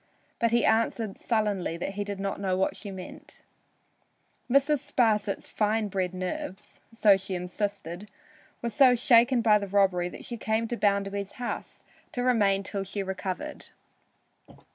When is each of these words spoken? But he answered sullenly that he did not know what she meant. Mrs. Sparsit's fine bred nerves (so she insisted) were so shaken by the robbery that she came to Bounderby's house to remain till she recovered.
But 0.39 0.49
he 0.49 0.65
answered 0.65 1.19
sullenly 1.19 1.77
that 1.77 1.91
he 1.93 2.03
did 2.03 2.19
not 2.19 2.39
know 2.41 2.57
what 2.57 2.75
she 2.75 2.89
meant. 2.89 3.43
Mrs. 4.49 4.79
Sparsit's 4.79 5.47
fine 5.47 5.89
bred 5.89 6.11
nerves 6.15 6.79
(so 6.91 7.17
she 7.17 7.35
insisted) 7.35 8.09
were 8.63 8.71
so 8.71 8.95
shaken 8.95 9.43
by 9.43 9.59
the 9.59 9.67
robbery 9.67 10.09
that 10.09 10.25
she 10.25 10.37
came 10.37 10.67
to 10.69 10.75
Bounderby's 10.75 11.33
house 11.33 11.83
to 12.13 12.23
remain 12.23 12.63
till 12.63 12.83
she 12.83 13.03
recovered. 13.03 13.67